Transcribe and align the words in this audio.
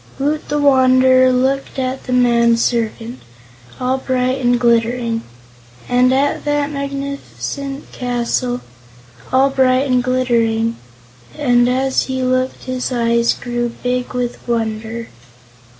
Woot 0.17 0.49
the 0.49 0.57
Wanderer 0.57 1.31
looked 1.31 1.77
at 1.77 2.05
the 2.05 2.11
man 2.11 2.57
servant 2.57 3.19
all 3.79 3.99
bright 3.99 4.41
and 4.43 4.59
glittering 4.59 5.21
and 5.87 6.11
at 6.11 6.43
the 6.43 6.67
magnificent 6.67 7.91
castle 7.91 8.61
all 9.31 9.51
bright 9.51 9.85
and 9.87 10.03
glittering 10.03 10.75
and 11.37 11.69
as 11.69 12.05
he 12.05 12.23
looked 12.23 12.63
his 12.63 12.91
eyes 12.91 13.35
grew 13.35 13.69
big 13.83 14.15
with 14.15 14.39
wonder. 14.47 15.09